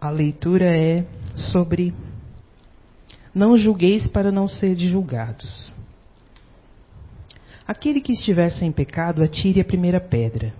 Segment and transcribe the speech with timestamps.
[0.00, 1.04] A leitura é
[1.34, 1.92] sobre
[3.34, 5.74] Não julgueis para não ser julgados.
[7.66, 10.54] Aquele que estiver sem pecado, atire a primeira pedra.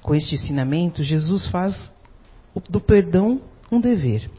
[0.00, 1.92] Com este ensinamento, Jesus faz
[2.70, 4.30] do perdão um dever,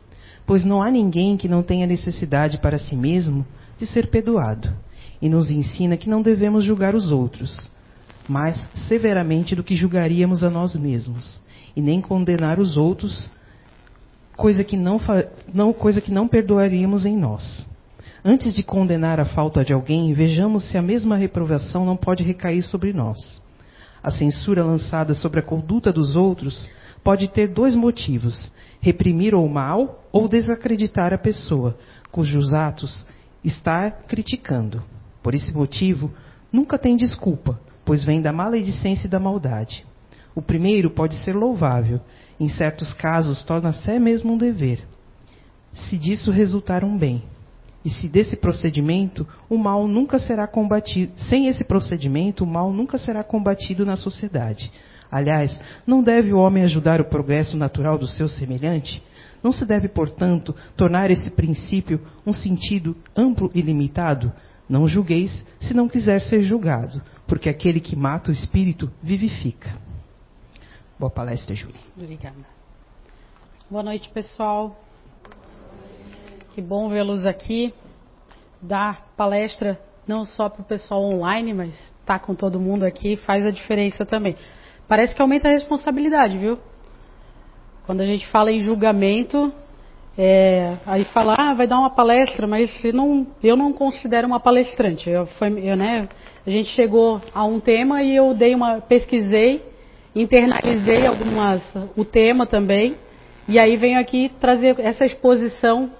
[0.43, 3.45] pois não há ninguém que não tenha necessidade para si mesmo
[3.77, 4.75] de ser perdoado,
[5.21, 7.71] e nos ensina que não devemos julgar os outros,
[8.27, 11.39] mais severamente do que julgaríamos a nós mesmos,
[11.75, 13.29] e nem condenar os outros,
[14.41, 14.99] coisa que não,
[15.53, 17.63] não, coisa que não perdoaríamos em nós.
[18.25, 22.63] Antes de condenar a falta de alguém, vejamos se a mesma reprovação não pode recair
[22.63, 23.19] sobre nós.
[24.01, 26.67] A censura lançada sobre a conduta dos outros
[27.03, 31.77] pode ter dois motivos: reprimir o mal ou desacreditar a pessoa,
[32.11, 33.05] cujos atos
[33.43, 34.81] está criticando.
[35.21, 36.11] Por esse motivo,
[36.51, 39.85] nunca tem desculpa, pois vem da maledicência e da maldade.
[40.33, 42.01] O primeiro pode ser louvável,
[42.41, 44.83] em certos casos torna-se mesmo um dever,
[45.73, 47.21] se disso resultar um bem.
[47.85, 52.97] E se desse procedimento o mal nunca será combatido, sem esse procedimento o mal nunca
[52.97, 54.71] será combatido na sociedade.
[55.11, 59.03] Aliás, não deve o homem ajudar o progresso natural do seu semelhante?
[59.43, 64.31] Não se deve, portanto, tornar esse princípio um sentido amplo e limitado?
[64.67, 69.90] Não julgueis se não quiser ser julgado, porque aquele que mata o espírito vivifica.
[71.01, 71.81] Boa palestra, Júlia.
[71.97, 72.45] Obrigada.
[73.67, 74.75] Boa noite, pessoal.
[76.53, 77.73] Que bom vê-los aqui.
[78.61, 83.15] Dar palestra não só para o pessoal online, mas estar tá com todo mundo aqui
[83.15, 84.37] faz a diferença também.
[84.87, 86.59] Parece que aumenta a responsabilidade, viu?
[87.87, 89.51] Quando a gente fala em julgamento,
[90.15, 94.39] é, aí fala, ah, vai dar uma palestra, mas eu não, eu não considero uma
[94.39, 95.09] palestrante.
[95.09, 96.07] Eu, foi, eu, né,
[96.45, 99.70] a gente chegou a um tema e eu dei uma, pesquisei,
[100.15, 101.63] internalizei algumas,
[101.95, 102.95] o tema também,
[103.47, 105.91] e aí venho aqui trazer essa exposição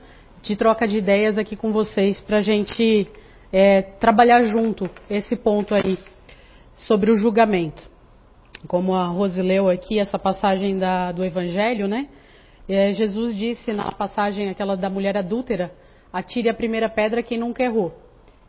[0.41, 3.07] de troca de ideias aqui com vocês para a gente
[3.51, 5.97] é, trabalhar junto esse ponto aí
[6.75, 7.81] sobre o julgamento.
[8.67, 12.07] Como a Rose leu aqui essa passagem da, do Evangelho, né?
[12.69, 15.71] É, Jesus disse na passagem aquela da mulher adúltera,
[16.13, 17.93] atire a primeira pedra quem nunca errou.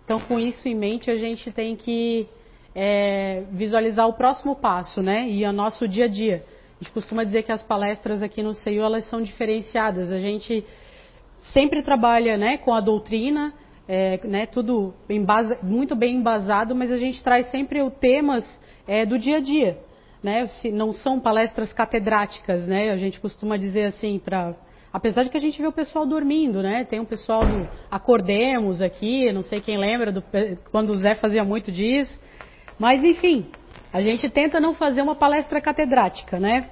[0.05, 2.29] Então, com isso em mente, a gente tem que
[2.75, 5.29] é, visualizar o próximo passo, né?
[5.29, 6.45] E o nosso dia a dia.
[6.81, 10.11] A gente costuma dizer que as palestras aqui no CEIU, elas são diferenciadas.
[10.11, 10.65] A gente
[11.43, 13.53] sempre trabalha né, com a doutrina,
[13.89, 18.45] é, né, tudo embasa, muito bem embasado, mas a gente traz sempre os temas
[18.87, 19.79] é, do dia a dia.
[20.23, 24.55] Né, se não são palestras catedráticas, né, a gente costuma dizer assim, para
[24.93, 28.81] apesar de que a gente vê o pessoal dormindo, né, tem um pessoal do Acordemos
[28.81, 30.23] aqui, não sei quem lembra do,
[30.71, 32.21] quando o Zé fazia muito disso,
[32.83, 33.47] mas enfim,
[33.93, 36.69] a gente tenta não fazer uma palestra catedrática, né,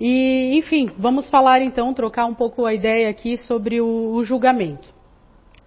[0.00, 4.88] e, enfim, vamos falar então, trocar um pouco a ideia aqui sobre o, o julgamento.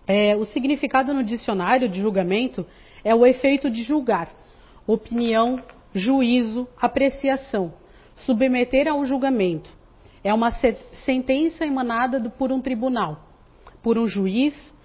[0.07, 2.66] É, o significado no dicionário de julgamento
[3.03, 4.29] é o efeito de julgar,
[4.88, 5.61] opinião,
[5.94, 7.73] juízo, apreciação,
[8.16, 9.69] submeter ao julgamento.
[10.23, 10.51] É uma
[11.05, 13.19] sentença emanada do, por um tribunal,
[13.84, 14.76] por um juiz,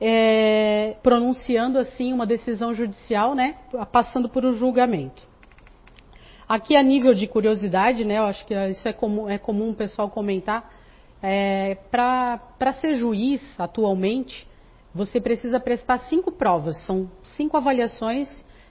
[0.00, 3.56] é, pronunciando assim uma decisão judicial, né,
[3.92, 5.28] passando por um julgamento.
[6.48, 9.74] Aqui a nível de curiosidade, né, eu acho que isso é comum, é comum o
[9.74, 10.72] pessoal comentar,
[11.22, 14.48] é, para ser juiz atualmente,
[14.92, 18.28] você precisa prestar cinco provas, são cinco avaliações,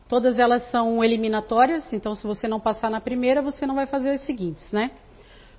[0.10, 4.10] todas elas são eliminatórias, então se você não passar na primeira, você não vai fazer
[4.10, 4.92] as seguintes, né?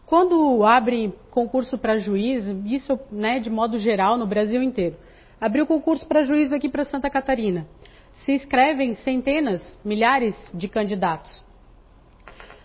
[0.05, 4.97] Quando abre concurso para juiz, isso né, de modo geral no Brasil inteiro,
[5.41, 7.67] abriu concurso para juiz aqui para Santa Catarina,
[8.17, 11.43] se inscrevem centenas, milhares de candidatos.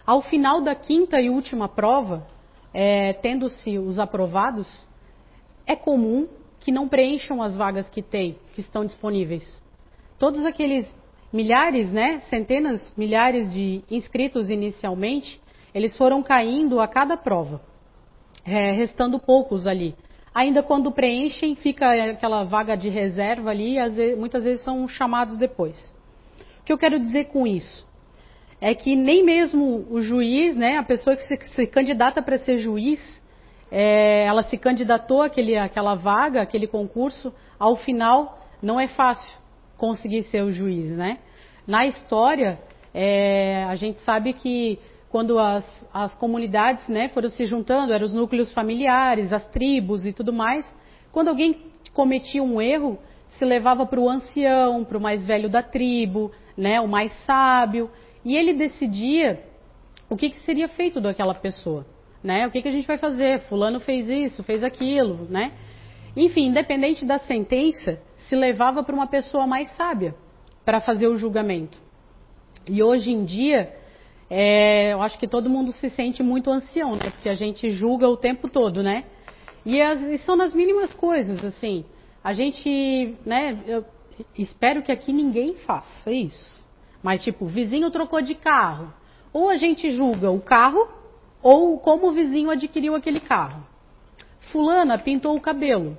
[0.05, 2.27] Ao final da quinta e última prova,
[2.73, 4.67] é, tendo-se os aprovados,
[5.65, 6.27] é comum
[6.59, 9.63] que não preencham as vagas que tem, que estão disponíveis.
[10.19, 10.93] Todos aqueles
[11.31, 15.41] milhares, né, centenas, milhares de inscritos inicialmente,
[15.73, 17.61] eles foram caindo a cada prova,
[18.45, 19.95] é, restando poucos ali.
[20.35, 23.77] Ainda quando preenchem, fica aquela vaga de reserva ali,
[24.15, 25.95] muitas vezes são chamados depois.
[26.59, 27.87] O que eu quero dizer com isso?
[28.59, 32.57] é que nem mesmo o juiz, né, a pessoa que se, se candidata para ser
[32.57, 32.99] juiz,
[33.71, 39.31] é, ela se candidatou àquele, àquela vaga, aquele concurso, ao final não é fácil
[39.77, 41.19] conseguir ser o juiz, né?
[41.67, 42.59] Na história,
[42.93, 44.79] é, a gente sabe que
[45.15, 50.11] quando as, as comunidades né, foram se juntando, eram os núcleos familiares, as tribos e
[50.11, 50.69] tudo mais,
[51.09, 55.63] quando alguém cometia um erro, se levava para o ancião, para o mais velho da
[55.63, 57.89] tribo, né, o mais sábio,
[58.25, 59.41] e ele decidia
[60.09, 61.85] o que, que seria feito daquela pessoa.
[62.21, 62.45] né?
[62.45, 63.39] O que, que a gente vai fazer?
[63.47, 65.53] Fulano fez isso, fez aquilo, né?
[66.13, 70.13] Enfim, independente da sentença, se levava para uma pessoa mais sábia
[70.65, 71.77] para fazer o julgamento.
[72.67, 73.84] E hoje em dia,
[74.29, 77.11] é, eu acho que todo mundo se sente muito ancião, né?
[77.11, 79.05] Porque a gente julga o tempo todo, né?
[79.65, 81.85] E, as, e são nas mínimas coisas, assim.
[82.23, 83.57] A gente, né?
[83.67, 83.85] Eu
[84.37, 86.67] espero que aqui ninguém faça isso.
[87.03, 88.91] Mas, tipo, o vizinho trocou de carro.
[89.31, 90.87] Ou a gente julga o carro,
[91.41, 93.63] ou como o vizinho adquiriu aquele carro.
[94.51, 95.97] Fulana pintou o cabelo.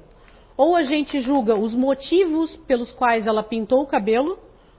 [0.57, 4.39] Ou a gente julga os motivos pelos quais ela pintou o cabelo,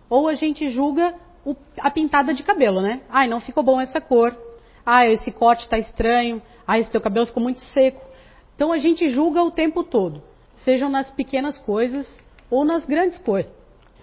[0.09, 1.13] ou a gente julga
[1.47, 3.01] o, a pintada de cabelo, né?
[3.09, 4.35] Ai, não ficou bom essa cor.
[4.85, 6.41] Ah, esse corte está estranho.
[6.67, 8.05] Ah, esse teu cabelo ficou muito seco.
[8.53, 10.21] Então a gente julga o tempo todo,
[10.55, 12.05] sejam nas pequenas coisas
[12.49, 13.45] ou nas grandes coi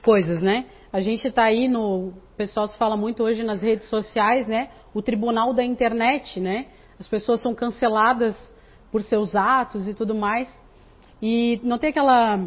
[0.03, 0.67] coisas, né?
[0.93, 4.69] A gente está aí no, o pessoal se fala muito hoje nas redes sociais, né?
[4.95, 6.67] O tribunal da internet, né?
[7.01, 8.37] As pessoas são canceladas
[8.93, 10.49] por seus atos e tudo mais.
[11.21, 12.47] E não tem aquela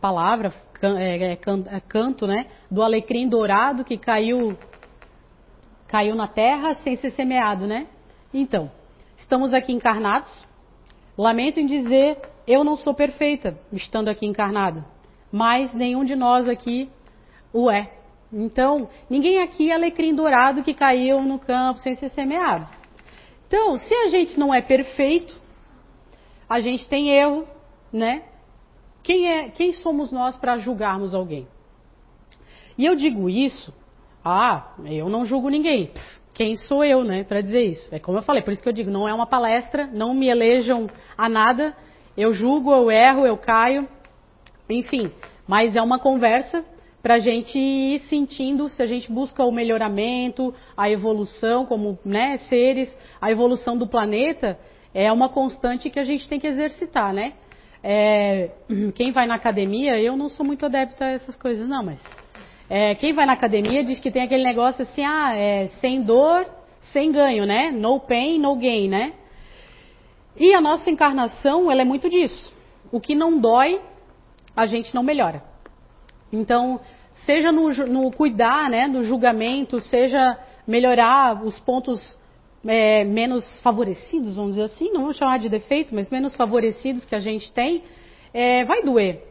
[0.00, 0.52] palavra,
[0.82, 2.46] é, é, é, canto, né?
[2.70, 4.56] Do alecrim dourado que caiu,
[5.86, 7.86] caiu na terra sem ser semeado, né?
[8.32, 8.70] Então,
[9.16, 10.46] estamos aqui encarnados.
[11.16, 14.84] Lamento em dizer, eu não sou perfeita estando aqui encarnada,
[15.32, 16.88] mas nenhum de nós aqui
[17.52, 17.90] o é.
[18.32, 22.68] Então, ninguém aqui é alecrim dourado que caiu no campo sem ser semeado.
[23.46, 25.34] Então, se a gente não é perfeito,
[26.48, 27.46] a gente tem erro,
[27.92, 28.22] né?
[29.08, 31.48] Quem, é, quem somos nós para julgarmos alguém?
[32.76, 33.72] E eu digo isso,
[34.22, 35.90] ah, eu não julgo ninguém.
[36.34, 37.88] Quem sou eu, né, para dizer isso?
[37.94, 40.28] É como eu falei, por isso que eu digo, não é uma palestra, não me
[40.28, 41.74] elejam a nada.
[42.18, 43.88] Eu julgo, eu erro, eu caio,
[44.68, 45.10] enfim.
[45.46, 46.62] Mas é uma conversa
[47.02, 52.36] para a gente ir sentindo se a gente busca o melhoramento, a evolução como né,
[52.36, 54.58] seres, a evolução do planeta
[54.92, 57.32] é uma constante que a gente tem que exercitar, né?
[57.82, 58.50] É,
[58.94, 62.00] quem vai na academia, eu não sou muito adepta a essas coisas, não, mas
[62.68, 66.46] é, quem vai na academia diz que tem aquele negócio assim, ah, é, sem dor,
[66.92, 67.70] sem ganho, né?
[67.70, 69.12] No pain, no gain, né?
[70.36, 72.54] E a nossa encarnação, ela é muito disso.
[72.92, 73.80] O que não dói,
[74.54, 75.42] a gente não melhora.
[76.32, 76.80] Então,
[77.24, 82.18] seja no, no cuidar, né, no julgamento, seja melhorar os pontos
[82.66, 87.14] é, menos favorecidos, vamos dizer assim, não vamos chamar de defeito, mas menos favorecidos que
[87.14, 87.82] a gente tem,
[88.32, 89.22] é, vai doer.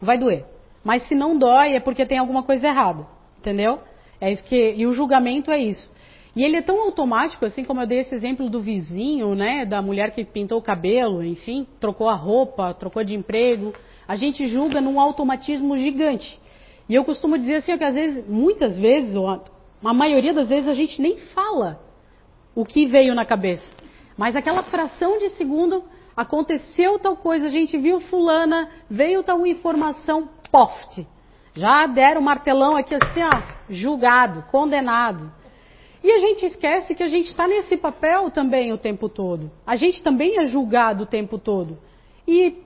[0.00, 0.44] Vai doer.
[0.84, 3.06] Mas se não dói é porque tem alguma coisa errada,
[3.38, 3.80] entendeu?
[4.20, 5.90] É isso que e o julgamento é isso.
[6.34, 9.82] E ele é tão automático, assim como eu dei esse exemplo do vizinho, né, da
[9.82, 13.74] mulher que pintou o cabelo, enfim, trocou a roupa, trocou de emprego.
[14.08, 16.40] A gente julga num automatismo gigante.
[16.88, 19.14] E eu costumo dizer assim, que às vezes, muitas vezes,
[19.84, 21.80] a maioria das vezes, a gente nem fala
[22.54, 23.66] o que veio na cabeça.
[24.16, 25.84] Mas aquela fração de segundo
[26.16, 31.06] aconteceu tal coisa, a gente viu fulana, veio tal informação, poft.
[31.54, 35.32] Já deram o martelão aqui assim, ó, julgado, condenado.
[36.02, 39.50] E a gente esquece que a gente está nesse papel também o tempo todo.
[39.66, 41.78] A gente também é julgado o tempo todo.
[42.26, 42.62] E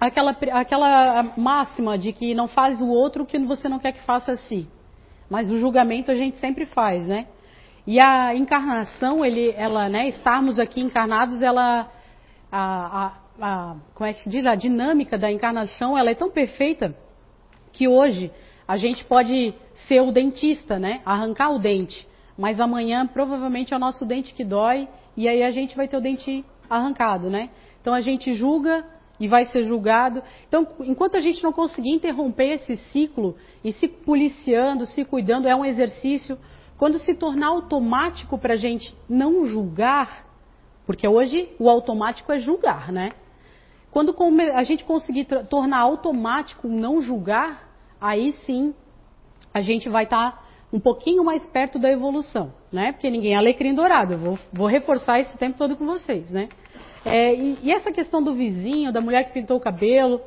[0.00, 4.02] aquela, aquela máxima de que não faz o outro o que você não quer que
[4.02, 4.66] faça a si.
[5.28, 7.26] Mas o julgamento a gente sempre faz, né?
[7.86, 11.90] E a encarnação, ele, ela, né, estarmos aqui encarnados, ela,
[12.50, 16.30] a, a, a, como é que se diz, a dinâmica da encarnação, ela é tão
[16.30, 16.96] perfeita
[17.72, 18.30] que hoje
[18.66, 19.54] a gente pode
[19.86, 24.44] ser o dentista, né, arrancar o dente, mas amanhã provavelmente é o nosso dente que
[24.44, 27.50] dói e aí a gente vai ter o dente arrancado, né?
[27.80, 28.84] Então a gente julga
[29.20, 30.22] e vai ser julgado.
[30.48, 35.54] Então, enquanto a gente não conseguir interromper esse ciclo e se policiando, se cuidando, é
[35.54, 36.38] um exercício
[36.76, 40.24] quando se tornar automático para a gente não julgar,
[40.86, 43.12] porque hoje o automático é julgar, né?
[43.90, 44.14] Quando
[44.54, 47.68] a gente conseguir tornar automático não julgar,
[48.00, 48.74] aí sim
[49.52, 52.90] a gente vai estar tá um pouquinho mais perto da evolução, né?
[52.90, 54.14] Porque ninguém é alecrim dourado.
[54.14, 56.48] Eu vou, vou reforçar isso o tempo todo com vocês, né?
[57.04, 60.20] É, e, e, essa questão do vizinho, da mulher que pintou o cabelo,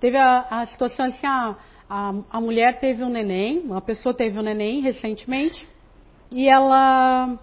[0.00, 1.56] teve a, a situação assim, a,
[1.88, 5.68] a, a mulher teve um neném, uma pessoa teve um neném recentemente,
[6.34, 7.38] e ela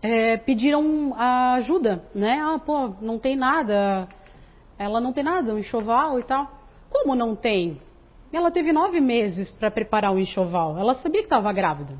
[0.00, 2.40] é, pediram ajuda, né?
[2.40, 4.08] Ah, pô, não tem nada,
[4.78, 6.50] ela não tem nada, um enxoval e tal.
[6.88, 7.78] Como não tem?
[8.32, 10.78] Ela teve nove meses para preparar o enxoval.
[10.78, 11.96] Ela sabia que estava grávida.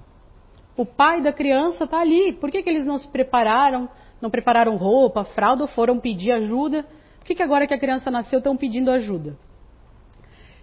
[0.78, 2.32] O pai da criança está ali.
[2.32, 3.86] Por que, que eles não se prepararam?
[4.18, 6.86] Não prepararam roupa, fralda foram pedir ajuda?
[7.18, 9.36] Por que, que agora que a criança nasceu estão pedindo ajuda?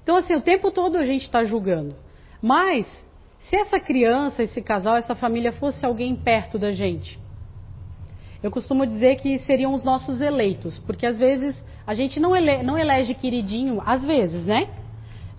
[0.02, 1.96] Então, assim, o tempo todo a gente está julgando.
[2.42, 3.05] Mas
[3.50, 7.20] se essa criança, esse casal, essa família fosse alguém perto da gente,
[8.42, 12.64] eu costumo dizer que seriam os nossos eleitos, porque às vezes a gente não, ele,
[12.64, 14.70] não elege queridinho, às vezes, né?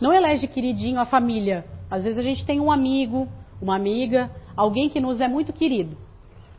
[0.00, 1.64] Não elege queridinho a família.
[1.90, 3.28] Às vezes a gente tem um amigo,
[3.60, 5.96] uma amiga, alguém que nos é muito querido.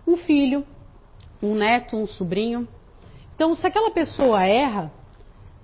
[0.06, 0.66] Um filho,
[1.42, 2.68] um neto, um sobrinho.
[3.36, 4.92] Então, se aquela pessoa erra,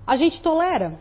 [0.06, 0.98] a gente tolera.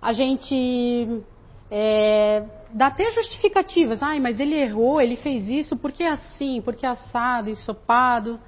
[0.00, 1.22] A gente
[1.70, 4.02] é, dá até justificativas.
[4.02, 8.40] Ai, mas ele errou, ele fez isso, porque assim, porque assado, ensopado.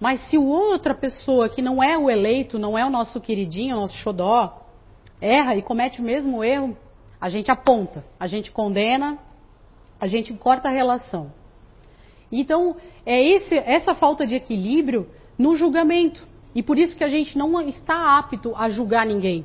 [0.00, 3.76] Mas se o outra pessoa que não é o eleito, não é o nosso queridinho,
[3.76, 4.66] o nosso xodó,
[5.20, 6.76] erra e comete o mesmo erro,
[7.20, 9.18] a gente aponta, a gente condena,
[10.00, 11.32] a gente corta a relação.
[12.30, 15.08] Então, é esse, essa falta de equilíbrio
[15.38, 16.26] no julgamento.
[16.54, 19.44] E por isso que a gente não está apto a julgar ninguém.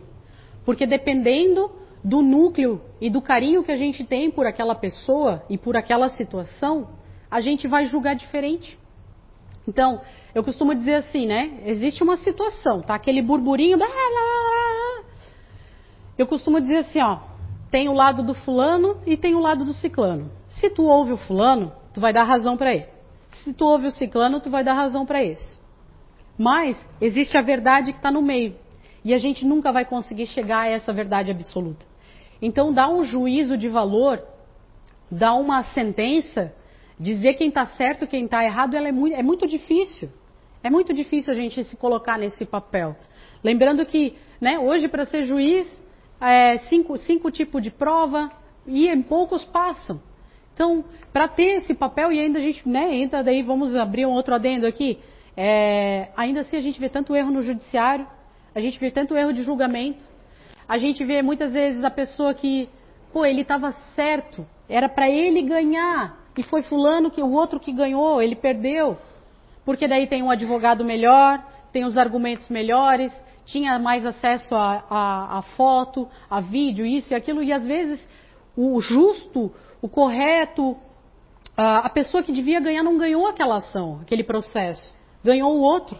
[0.65, 1.71] Porque dependendo
[2.03, 6.09] do núcleo e do carinho que a gente tem por aquela pessoa e por aquela
[6.09, 6.89] situação,
[7.29, 8.77] a gente vai julgar diferente.
[9.67, 10.01] Então,
[10.33, 11.59] eu costumo dizer assim, né?
[11.65, 12.95] Existe uma situação, tá?
[12.95, 13.77] Aquele burburinho.
[13.77, 15.03] Blá, blá, blá,
[16.17, 17.19] eu costumo dizer assim, ó.
[17.71, 20.31] Tem o lado do fulano e tem o lado do ciclano.
[20.49, 22.87] Se tu ouve o fulano, tu vai dar razão para ele.
[23.29, 25.59] Se tu ouve o ciclano, tu vai dar razão para esse.
[26.35, 28.55] Mas existe a verdade que está no meio.
[29.05, 31.85] E a gente nunca vai conseguir chegar a essa verdade absoluta.
[32.41, 34.21] Então, dar um juízo de valor,
[35.11, 36.53] dar uma sentença,
[36.99, 40.09] dizer quem está certo, quem está errado, é, muito, é muito difícil.
[40.63, 42.95] É muito difícil a gente se colocar nesse papel.
[43.43, 45.67] Lembrando que, né, hoje, para ser juiz,
[46.19, 48.29] é, cinco, cinco tipos de prova
[48.67, 50.01] e em poucos passam.
[50.53, 54.11] Então, para ter esse papel, e ainda a gente né, entra daí, vamos abrir um
[54.11, 54.99] outro adendo aqui,
[55.35, 58.05] é, ainda assim a gente vê tanto erro no judiciário,
[58.53, 60.03] a gente vê tanto erro de julgamento,
[60.69, 62.69] a gente vê muitas vezes a pessoa que,
[63.11, 67.73] pô, ele estava certo, era para ele ganhar, e foi fulano que o outro que
[67.73, 68.95] ganhou, ele perdeu.
[69.65, 73.11] Porque daí tem um advogado melhor, tem os argumentos melhores,
[73.45, 78.07] tinha mais acesso a, a, a foto, a vídeo, isso e aquilo, e às vezes
[78.55, 80.77] o justo, o correto,
[81.57, 85.97] a, a pessoa que devia ganhar não ganhou aquela ação, aquele processo, ganhou o outro.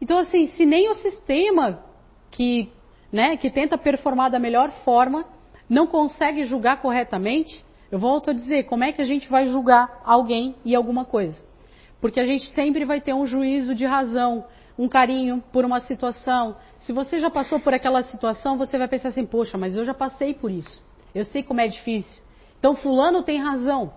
[0.00, 1.84] Então, assim, se nem o sistema
[2.30, 2.72] que,
[3.12, 5.24] né, que tenta performar da melhor forma
[5.68, 10.00] não consegue julgar corretamente, eu volto a dizer, como é que a gente vai julgar
[10.04, 11.42] alguém e alguma coisa?
[12.00, 14.44] Porque a gente sempre vai ter um juízo de razão,
[14.78, 16.56] um carinho por uma situação.
[16.80, 19.94] Se você já passou por aquela situação, você vai pensar assim: poxa, mas eu já
[19.94, 20.82] passei por isso.
[21.14, 22.22] Eu sei como é difícil.
[22.58, 23.92] Então, Fulano tem razão.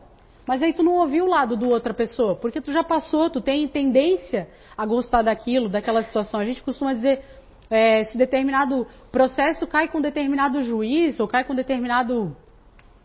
[0.45, 3.41] Mas aí tu não ouviu o lado do outra pessoa, porque tu já passou, tu
[3.41, 6.39] tem tendência a gostar daquilo, daquela situação.
[6.39, 7.23] A gente costuma dizer,
[7.69, 12.35] é, se determinado processo cai com determinado juiz ou cai com determinado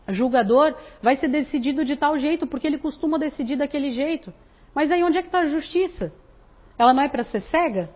[0.07, 4.33] julgador, vai ser decidido de tal jeito, porque ele costuma decidir daquele jeito.
[4.73, 6.11] Mas aí onde é que está a justiça?
[6.81, 7.89] ela não é para ser cega?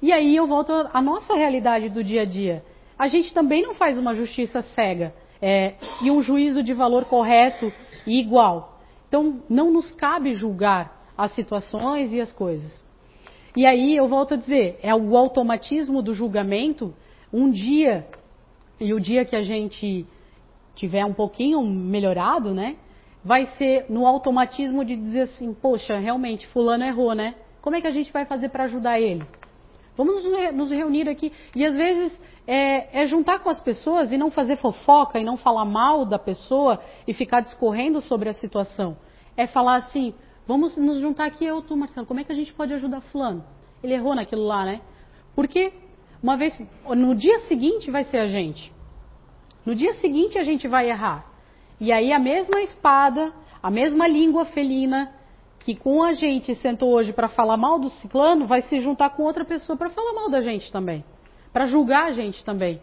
[0.00, 2.64] E aí eu volto à nossa realidade do dia a dia.
[2.98, 7.72] A gente também não faz uma justiça cega é, e um juízo de valor correto
[8.04, 8.80] e igual.
[9.06, 12.84] Então não nos cabe julgar as situações e as coisas.
[13.56, 16.94] E aí eu volto a dizer, é o automatismo do julgamento.
[17.32, 18.06] Um dia,
[18.80, 20.06] e o dia que a gente
[20.74, 22.76] tiver um pouquinho melhorado, né?
[23.24, 27.34] Vai ser no automatismo de dizer assim, poxa, realmente, fulano errou, né?
[27.60, 29.22] Como é que a gente vai fazer para ajudar ele?
[29.96, 31.32] Vamos nos reunir aqui.
[31.54, 35.36] E às vezes é, é, juntar com as pessoas e não fazer fofoca e não
[35.36, 38.96] falar mal da pessoa e ficar discorrendo sobre a situação.
[39.36, 40.14] É falar assim:
[40.46, 43.44] vamos nos juntar aqui, eu, tu, Marcelo, como é que a gente pode ajudar Fulano?
[43.82, 44.80] Ele errou naquilo lá, né?
[45.34, 45.72] Porque
[46.22, 46.56] uma vez,
[46.88, 48.72] no dia seguinte vai ser a gente.
[49.66, 51.26] No dia seguinte a gente vai errar.
[51.80, 53.32] E aí a mesma espada,
[53.62, 55.12] a mesma língua felina
[55.58, 59.22] que com a gente sentou hoje para falar mal do ciclano, vai se juntar com
[59.22, 61.04] outra pessoa para falar mal da gente também,
[61.52, 62.80] para julgar a gente também.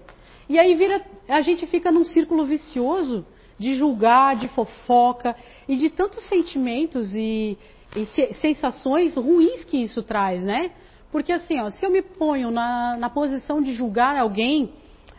[0.48, 3.26] E aí vira, a gente fica num círculo vicioso
[3.58, 5.36] de julgar, de fofoca
[5.70, 7.56] e de tantos sentimentos e,
[7.96, 10.72] e sensações ruins que isso traz, né?
[11.12, 14.74] Porque assim, ó, se eu me ponho na, na posição de julgar alguém,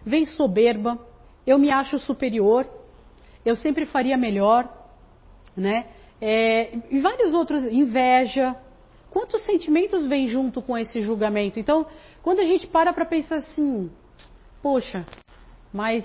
[0.05, 0.99] vem soberba,
[1.47, 2.69] eu me acho superior,
[3.45, 4.69] eu sempre faria melhor,
[5.57, 5.87] né?
[6.21, 8.57] É, e vários outros, inveja.
[9.09, 11.61] Quantos sentimentos vêm junto com esse julgamento?
[11.61, 11.87] Então,
[12.23, 13.89] quando a gente para para pensar assim,
[14.61, 15.07] poxa,
[15.73, 16.05] mas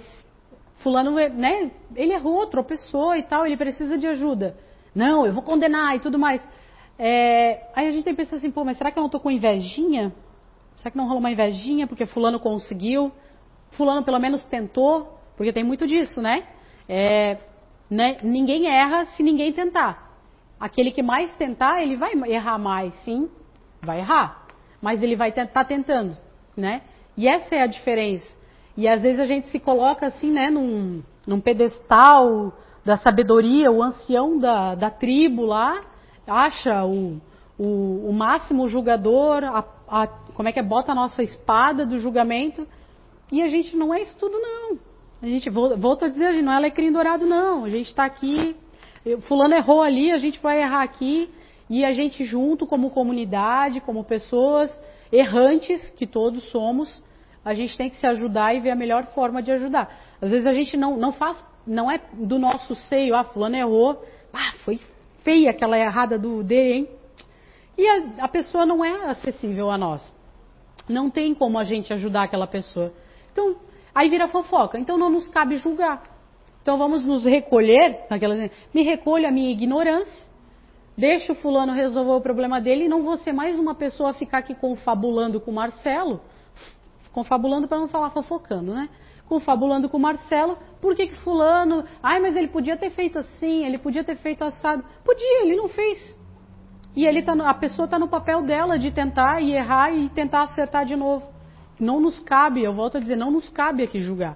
[0.85, 4.55] fulano, é, né, ele errou, tropeçou e tal, ele precisa de ajuda.
[4.93, 6.47] Não, eu vou condenar e tudo mais.
[6.99, 9.19] É, aí a gente tem que pensar assim, pô, mas será que eu não estou
[9.19, 10.13] com invejinha?
[10.77, 13.11] Será que não rolou uma invejinha porque fulano conseguiu?
[13.71, 15.19] Fulano pelo menos tentou?
[15.35, 16.43] Porque tem muito disso, né?
[16.87, 17.37] É,
[17.89, 18.17] né?
[18.21, 20.15] Ninguém erra se ninguém tentar.
[20.59, 23.27] Aquele que mais tentar, ele vai errar mais, sim,
[23.81, 24.45] vai errar,
[24.79, 26.15] mas ele vai estar tá tentando,
[26.55, 26.83] né?
[27.17, 28.35] E essa é a diferença.
[28.77, 32.53] E às vezes a gente se coloca assim, né, num, num pedestal
[32.83, 35.81] da sabedoria, o ancião da, da tribo lá,
[36.27, 37.19] acha o,
[37.57, 41.97] o, o máximo julgador, a, a, como é que é, bota a nossa espada do
[41.99, 42.67] julgamento,
[43.31, 44.77] e a gente não é isso tudo, não.
[45.21, 47.63] A gente, volta a dizer, a gente não é alecrim dourado, não.
[47.63, 48.55] A gente está aqui,
[49.21, 51.29] fulano errou ali, a gente vai errar aqui,
[51.69, 54.77] e a gente junto, como comunidade, como pessoas
[55.11, 57.01] errantes, que todos somos,
[57.45, 59.95] a gente tem que se ajudar e ver a melhor forma de ajudar.
[60.19, 64.03] Às vezes a gente não, não faz, não é do nosso seio, ah, fulano errou,
[64.33, 64.79] ah, foi
[65.23, 66.89] feia aquela errada do D, hein?
[67.77, 70.11] E a, a pessoa não é acessível a nós.
[70.89, 72.91] Não tem como a gente ajudar aquela pessoa.
[73.31, 73.55] Então,
[73.93, 74.79] aí vira fofoca.
[74.79, 76.03] Então não nos cabe julgar.
[76.61, 80.27] Então vamos nos recolher, naquela, me recolho a minha ignorância,
[80.97, 84.13] deixa o fulano resolver o problema dele e não vou ser mais uma pessoa a
[84.13, 86.21] ficar aqui confabulando com o Marcelo,
[87.15, 88.89] confabulando para não falar fofocando, né?
[89.25, 93.65] Confabulando com o Marcelo, por que, que fulano, ai, mas ele podia ter feito assim,
[93.65, 94.83] ele podia ter feito assado.
[95.01, 96.13] Podia, ele não fez.
[96.93, 100.43] E ele tá, a pessoa está no papel dela de tentar e errar e tentar
[100.43, 101.25] acertar de novo.
[101.79, 104.35] Não nos cabe, eu volto a dizer, não nos cabe aqui julgar.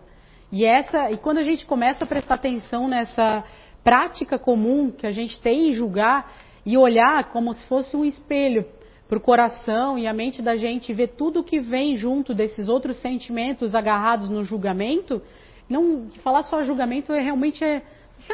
[0.50, 3.44] E essa, e quando a gente começa a prestar atenção nessa
[3.84, 6.32] prática comum que a gente tem em julgar
[6.66, 8.66] e olhar como se fosse um espelho
[9.10, 13.02] para o coração e a mente da gente ver tudo que vem junto desses outros
[13.02, 15.20] sentimentos agarrados no julgamento,
[15.68, 17.82] não falar só julgamento é realmente é,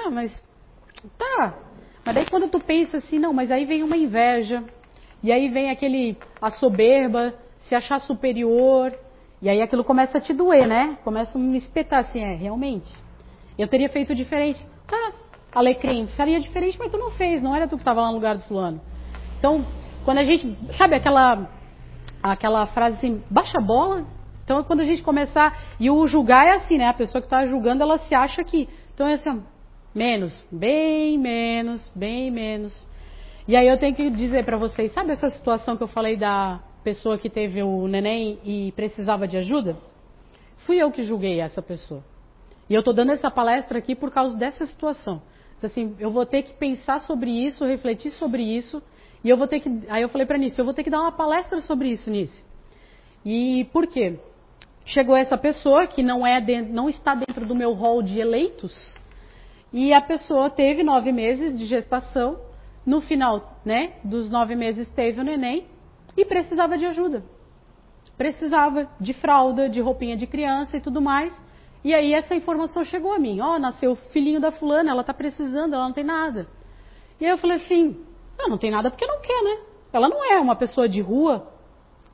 [0.05, 0.43] ah, mas
[1.17, 1.55] tá.
[2.05, 4.65] Mas daí quando tu pensa assim, não, mas aí vem uma inveja,
[5.23, 8.93] e aí vem aquele a soberba, se achar superior,
[9.41, 10.97] e aí aquilo começa a te doer, né?
[11.05, 12.91] Começa a me espetar assim, é, realmente.
[13.57, 14.59] Eu teria feito diferente.
[14.85, 15.13] Tá,
[15.53, 18.35] alecrim, faria diferente, mas tu não fez, não era tu que estava lá no lugar
[18.35, 18.81] do fulano.
[19.39, 19.65] Então,
[20.05, 21.49] quando a gente, sabe aquela
[22.21, 24.05] aquela frase assim, baixa a bola?
[24.43, 26.87] Então, quando a gente começar, e o julgar é assim, né?
[26.87, 29.43] A pessoa que está julgando, ela se acha que, então é assim,
[29.93, 32.73] menos, bem menos, bem menos.
[33.47, 36.59] E aí eu tenho que dizer para vocês, sabe essa situação que eu falei da
[36.83, 39.75] pessoa que teve o neném e precisava de ajuda?
[40.65, 42.03] Fui eu que julguei essa pessoa.
[42.69, 45.21] E eu estou dando essa palestra aqui por causa dessa situação.
[45.61, 48.81] Assim, eu vou ter que pensar sobre isso, refletir sobre isso
[49.25, 49.69] e eu vou ter que.
[49.89, 52.45] Aí eu falei para Nice, eu vou ter que dar uma palestra sobre isso, Nice.
[53.25, 54.19] E por quê?
[54.85, 58.95] Chegou essa pessoa que não, é não está dentro do meu rol de eleitos,
[59.73, 62.39] e a pessoa teve nove meses de gestação.
[62.85, 65.65] No final né, dos nove meses teve o neném
[66.15, 67.23] e precisava de ajuda.
[68.15, 71.35] Precisava de fralda, de roupinha de criança e tudo mais.
[71.83, 73.41] E aí essa informação chegou a mim.
[73.41, 76.47] Ó, oh, nasceu o filhinho da fulana, ela está precisando, ela não tem nada.
[77.19, 78.05] E aí eu falei assim,
[78.37, 79.57] ela não tem nada porque não quer, né?
[79.93, 81.47] Ela não é uma pessoa de rua.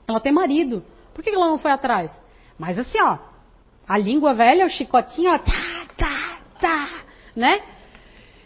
[0.07, 0.83] Ela tem marido.
[1.13, 2.11] Por que ela não foi atrás?
[2.57, 3.17] Mas assim, ó,
[3.87, 6.89] a língua velha, o chicotinho, ó, tá, tá, tá,
[7.35, 7.61] né?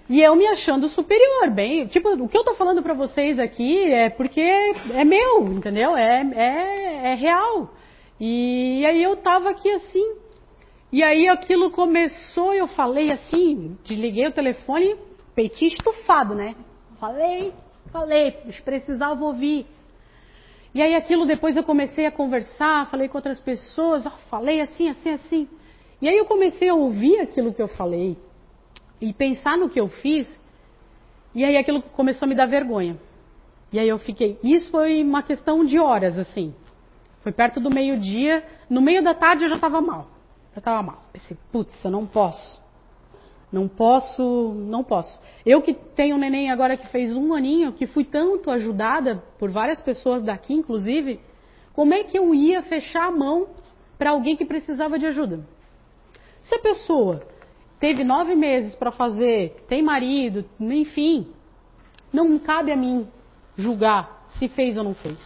[0.07, 3.83] E eu me achando superior, bem, tipo, o que eu tô falando para vocês aqui
[3.91, 5.97] é porque é meu, entendeu?
[5.97, 7.73] É, é, é real.
[8.19, 10.15] E aí eu tava aqui assim,
[10.91, 14.95] e aí aquilo começou, eu falei assim, desliguei o telefone,
[15.33, 16.55] peitinho estufado, né?
[16.99, 17.51] Falei,
[17.95, 18.31] Falei,
[18.65, 19.65] precisava ouvir.
[20.73, 24.89] E aí aquilo depois eu comecei a conversar, falei com outras pessoas, oh, falei assim,
[24.89, 25.47] assim, assim.
[26.01, 28.17] E aí eu comecei a ouvir aquilo que eu falei
[28.99, 30.27] e pensar no que eu fiz.
[31.34, 32.99] E aí aquilo começou a me dar vergonha.
[33.71, 34.38] E aí eu fiquei.
[34.43, 36.53] Isso foi uma questão de horas, assim.
[37.21, 38.43] Foi perto do meio-dia.
[38.69, 40.10] No meio da tarde eu já estava mal.
[40.51, 41.01] Já estava mal.
[41.13, 42.62] Pensei, putz, eu não posso.
[43.55, 45.17] Não posso, não posso.
[45.45, 49.49] Eu que tenho um neném agora que fez um aninho, que fui tanto ajudada por
[49.49, 51.21] várias pessoas daqui, inclusive,
[51.71, 53.47] como é que eu ia fechar a mão
[53.97, 55.39] para alguém que precisava de ajuda?
[56.41, 57.23] Se a pessoa
[57.79, 61.25] teve nove meses para fazer, tem marido, enfim,
[62.11, 63.07] não cabe a mim
[63.55, 65.17] julgar se fez ou não fez.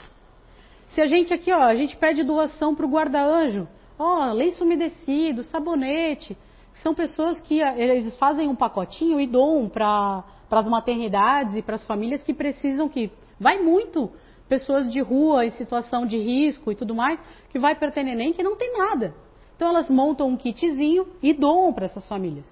[0.89, 5.43] Se a gente aqui, ó, a gente pede doação para o guarda-anjo, ó, lenço umedecido,
[5.43, 6.37] sabonete,
[6.73, 11.75] são pessoas que eh, eles fazem um pacotinho e doam para as maternidades e para
[11.75, 14.12] as famílias que precisam, que vai muito
[14.47, 18.34] pessoas de rua em situação de risco e tudo mais, que vai para ter neném
[18.34, 19.13] que não tem nada.
[19.55, 22.47] Então elas montam um kitzinho e doam para essas famílias.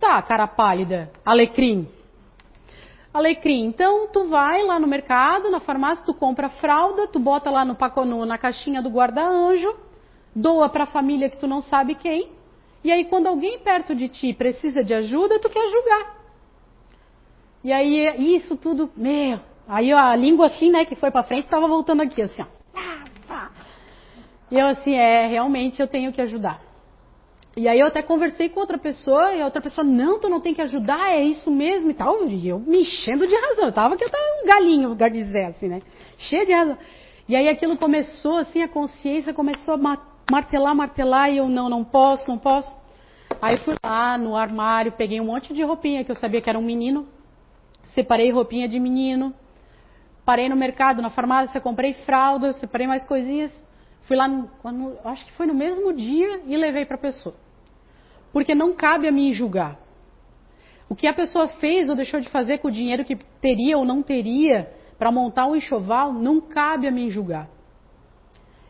[0.00, 1.88] Tá, cara pálida, alecrim.
[3.12, 7.64] Alecrim, então tu vai lá no mercado, na farmácia, tu compra fralda, tu bota lá
[7.64, 9.74] no, na caixinha do guarda-anjo,
[10.34, 12.30] doa para a família que tu não sabe quem,
[12.84, 16.16] e aí, quando alguém perto de ti precisa de ajuda, tu quer julgar.
[17.64, 19.40] E aí, isso tudo, meu.
[19.66, 22.58] Aí a língua assim, né, que foi para frente, tava voltando aqui, assim, ó.
[24.50, 26.62] E eu assim, é, realmente eu tenho que ajudar.
[27.54, 30.40] E aí eu até conversei com outra pessoa, e a outra pessoa, não, tu não
[30.40, 32.24] tem que ajudar, é isso mesmo e tal.
[32.26, 33.66] E eu me enchendo de razão.
[33.66, 35.82] Eu tava aqui até um galinho, gardizé, assim, né?
[36.16, 36.78] Cheio de razão.
[37.28, 39.76] E aí aquilo começou, assim, a consciência começou a
[40.30, 42.76] martelar, martelar, e eu, não, não posso, não posso.
[43.40, 46.58] Aí fui lá no armário, peguei um monte de roupinha, que eu sabia que era
[46.58, 47.06] um menino.
[47.84, 49.34] Separei roupinha de menino.
[50.24, 53.64] Parei no mercado, na farmácia, comprei fralda, separei mais coisinhas.
[54.02, 54.48] Fui lá, no,
[55.04, 57.34] acho que foi no mesmo dia e levei para a pessoa.
[58.32, 59.78] Porque não cabe a mim julgar.
[60.88, 63.84] O que a pessoa fez ou deixou de fazer com o dinheiro que teria ou
[63.84, 67.48] não teria para montar um enxoval, não cabe a mim julgar.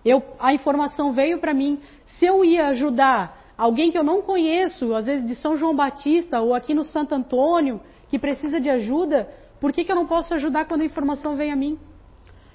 [0.08, 1.80] Eu, a informação veio para mim.
[2.18, 6.40] Se eu ia ajudar alguém que eu não conheço, às vezes de São João Batista
[6.40, 9.28] ou aqui no Santo Antônio, que precisa de ajuda,
[9.60, 11.78] por que, que eu não posso ajudar quando a informação vem a mim?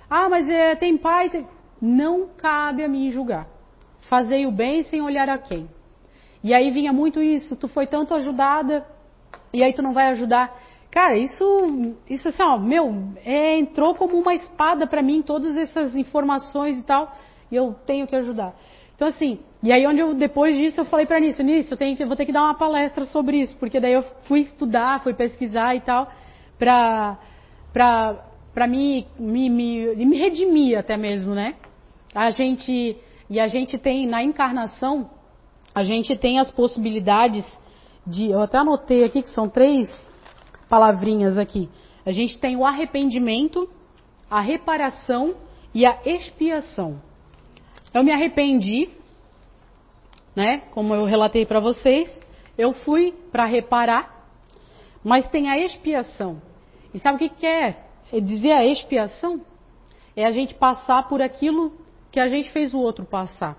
[0.10, 1.30] Ah, mas é, tem pai.
[1.30, 1.48] Tem...
[1.82, 3.48] Não cabe a mim julgar.
[4.10, 5.70] Fazei o bem sem olhar a quem.
[6.44, 8.86] E aí vinha muito isso, tu foi tanto ajudada,
[9.54, 10.54] e aí tu não vai ajudar.
[10.92, 15.96] Cara, isso, isso assim, ó, meu, é, entrou como uma espada para mim, todas essas
[15.96, 17.16] informações e tal,
[17.54, 18.54] e eu tenho que ajudar.
[18.96, 21.96] Então assim, e aí onde eu, depois disso eu falei para Nisso, Nisso, eu tenho
[21.96, 25.14] que, vou ter que dar uma palestra sobre isso, porque daí eu fui estudar, fui
[25.14, 26.12] pesquisar e tal,
[26.58, 27.18] pra,
[27.72, 31.56] pra, pra me, me, me, me redimir até mesmo, né?
[32.16, 32.98] A gente
[33.30, 35.10] e a gente tem na encarnação,
[35.74, 37.46] a gente tem as possibilidades
[38.06, 39.90] de, eu até anotei aqui que são três
[40.70, 41.70] palavrinhas aqui.
[42.06, 43.70] A gente tem o arrependimento,
[44.30, 45.36] a reparação
[45.74, 47.02] e a expiação.
[47.94, 48.90] Eu me arrependi,
[50.36, 50.64] né?
[50.72, 52.20] Como eu relatei para vocês,
[52.58, 54.28] eu fui para reparar,
[55.04, 56.42] mas tem a expiação.
[56.94, 57.86] E sabe o que, que é?
[58.12, 59.42] é dizer a expiação?
[60.16, 61.74] É a gente passar por aquilo
[62.12, 63.58] que a gente fez o outro passar.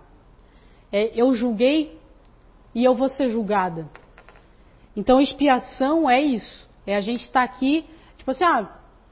[0.93, 1.99] É, eu julguei
[2.75, 3.89] e eu vou ser julgada.
[4.97, 6.69] Então, expiação é isso.
[6.87, 7.85] É a gente estar tá aqui,
[8.17, 8.69] tipo assim, ah,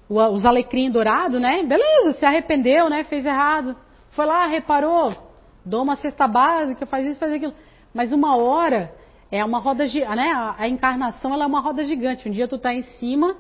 [0.09, 1.63] os alecrim dourado, né?
[1.63, 3.03] Beleza, se arrependeu, né?
[3.05, 3.77] Fez errado.
[4.13, 5.15] Foi lá, reparou,
[5.65, 7.55] dou uma cesta básica, faz isso, faz aquilo.
[7.93, 8.95] Mas uma hora
[9.31, 10.55] é uma roda, né?
[10.59, 12.29] A, encarnação ela é uma roda gigante.
[12.29, 13.37] Um dia tu está em cima,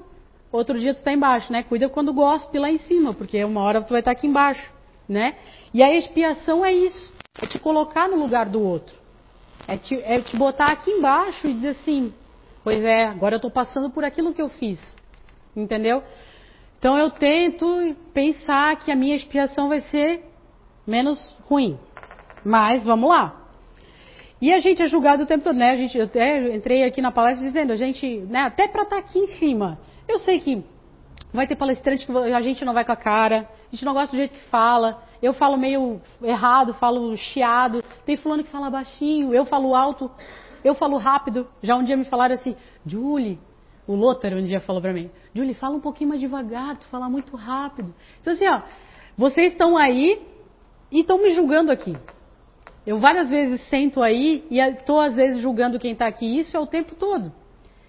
[0.50, 1.62] outro dia tu está embaixo, né?
[1.62, 4.72] Cuida quando gospe lá em cima, porque uma hora tu vai estar tá aqui embaixo,
[5.06, 5.37] né?
[5.74, 8.94] E a expiação é isso, é te colocar no lugar do outro.
[9.68, 12.12] É te, é te botar aqui embaixo e dizer assim,
[12.64, 14.80] pois é, agora eu estou passando por aquilo que eu fiz.
[15.54, 16.02] Entendeu?
[16.78, 20.32] Então eu tento pensar que a minha expiação vai ser
[20.87, 21.79] menos ruim.
[22.45, 23.42] Mas vamos lá.
[24.40, 25.71] E a gente é julgado o tempo todo, né?
[25.71, 28.97] A gente, eu até entrei aqui na palestra dizendo, a gente, né, até para estar
[28.97, 29.79] tá aqui em cima.
[30.09, 30.64] Eu sei que
[31.33, 34.11] vai ter palestrante que a gente não vai com a cara, a gente não gosta
[34.11, 37.85] do jeito que fala, eu falo meio errado, falo chiado.
[38.05, 40.11] Tem fulano que fala baixinho, eu falo alto,
[40.64, 41.47] eu falo rápido.
[41.62, 43.38] Já um dia me falaram assim, Julie,
[43.87, 47.09] o Lothar um dia falou para mim, Julie, fala um pouquinho mais devagar, tu fala
[47.09, 47.95] muito rápido.
[48.21, 48.61] Então assim, ó,
[49.16, 50.21] vocês estão aí
[50.92, 51.96] e estão me julgando aqui.
[52.87, 56.38] Eu várias vezes sento aí e estou às vezes julgando quem está aqui.
[56.38, 57.33] Isso é o tempo todo.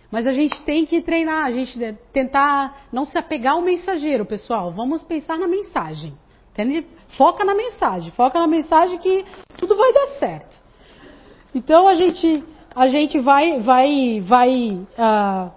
[0.10, 4.72] Mas a gente tem que treinar, a gente tentar não se apegar ao mensageiro, pessoal.
[4.72, 6.14] Vamos pensar na mensagem.
[6.52, 6.86] Entende?
[7.18, 9.26] Foca na mensagem, foca na mensagem que
[9.58, 10.64] tudo vai dar certo.
[11.54, 12.44] Então a gente,
[12.76, 15.52] a gente vai, vai, vai, uh,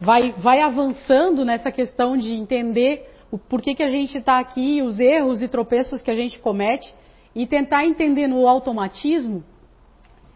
[0.00, 5.00] vai, vai avançando nessa questão de entender o porquê que a gente está aqui, os
[5.00, 6.94] erros e tropeços que a gente comete
[7.34, 9.42] e tentar entender no automatismo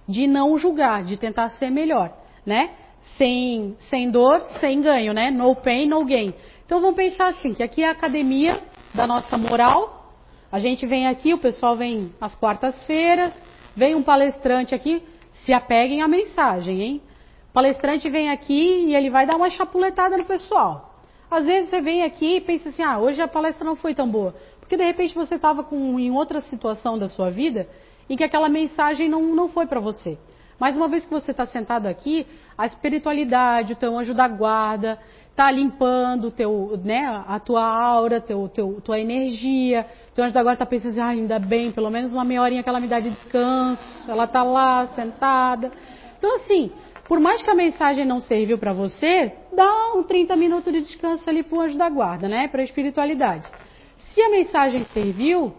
[0.09, 2.11] de não julgar, de tentar ser melhor,
[2.45, 2.71] né?
[3.19, 5.31] Sem, sem dor, sem ganho, né?
[5.31, 6.33] No pain, no gain.
[6.65, 8.63] Então vamos pensar assim, que aqui é a academia
[8.95, 10.15] da nossa moral,
[10.51, 13.39] a gente vem aqui, o pessoal vem às quartas-feiras,
[13.77, 15.03] vem um palestrante aqui,
[15.45, 17.03] se apeguem à mensagem, hein?
[17.51, 20.96] O palestrante vem aqui e ele vai dar uma chapuletada no pessoal.
[21.31, 24.09] Às vezes você vem aqui e pensa assim, ah, hoje a palestra não foi tão
[24.09, 24.35] boa.
[24.61, 27.69] Porque de repente você estava em outra situação da sua vida
[28.09, 30.19] em que aquela mensagem não, não foi para você.
[30.59, 34.99] Mas uma vez que você está sentado aqui, a espiritualidade, o teu anjo da guarda,
[35.31, 39.87] está limpando teu, né, a tua aura, teu, teu, tua energia.
[40.15, 42.63] Teu anjo da guarda está pensando assim, ah, ainda bem, pelo menos uma meia horinha
[42.63, 44.11] que ela me dá de descanso.
[44.11, 45.71] Ela está lá, sentada.
[46.19, 46.73] Então, assim,
[47.09, 51.29] por mais que a mensagem não serviu para você, dá um 30 minutos de descanso
[51.29, 53.49] ali para o anjo da guarda, né, para a espiritualidade.
[53.97, 55.55] Se a mensagem serviu,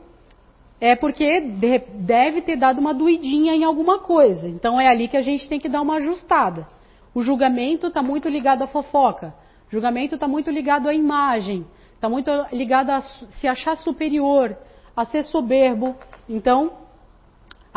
[0.80, 4.48] é porque deve ter dado uma doidinha em alguma coisa.
[4.48, 6.68] Então é ali que a gente tem que dar uma ajustada.
[7.14, 9.34] O julgamento está muito ligado à fofoca.
[9.70, 14.56] Julgamento está muito ligado à imagem, está muito ligado a se achar superior,
[14.96, 15.96] a ser soberbo.
[16.30, 16.72] Então,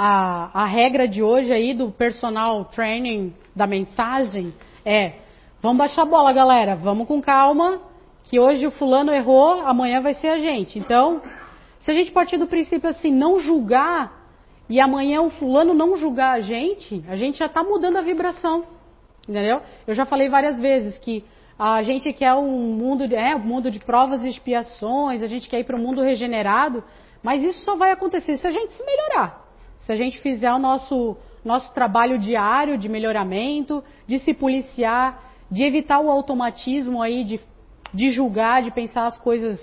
[0.02, 5.12] a, a regra de hoje aí do personal training da mensagem é:
[5.60, 7.82] vamos baixar a bola, galera, vamos com calma,
[8.24, 10.78] que hoje o fulano errou, amanhã vai ser a gente.
[10.78, 11.20] Então,
[11.80, 14.18] se a gente partir do princípio assim, não julgar,
[14.70, 18.64] e amanhã o fulano não julgar a gente, a gente já está mudando a vibração.
[19.28, 19.60] Entendeu?
[19.86, 21.22] Eu já falei várias vezes que
[21.58, 25.46] a gente quer um mundo, de, é, um mundo de provas e expiações, a gente
[25.46, 26.82] quer ir para um mundo regenerado,
[27.22, 29.39] mas isso só vai acontecer se a gente se melhorar.
[29.81, 35.64] Se a gente fizer o nosso, nosso trabalho diário de melhoramento, de se policiar, de
[35.64, 37.40] evitar o automatismo aí de,
[37.93, 39.61] de julgar, de pensar as coisas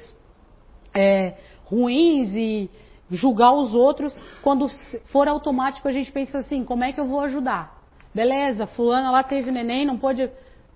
[0.94, 2.70] é, ruins e
[3.10, 4.20] julgar os outros.
[4.42, 4.70] Quando
[5.06, 7.78] for automático, a gente pensa assim: como é que eu vou ajudar?
[8.14, 10.30] Beleza, fulana lá teve neném, não pode.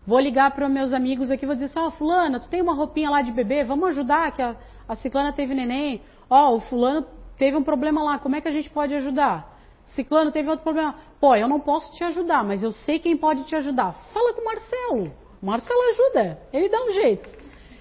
[0.06, 2.74] Vou ligar para meus amigos aqui, vou dizer assim, ó, oh, fulana, tu tem uma
[2.74, 4.56] roupinha lá de bebê, vamos ajudar, que a,
[4.88, 6.02] a ciclana teve neném.
[6.30, 7.06] Ó, oh, o fulano
[7.42, 9.58] teve um problema lá, como é que a gente pode ajudar?
[9.96, 10.94] Ciclano teve outro problema.
[11.20, 13.94] Pô, eu não posso te ajudar, mas eu sei quem pode te ajudar.
[14.14, 15.12] Fala com o Marcelo.
[15.42, 17.28] O Marcelo ajuda, ele dá um jeito.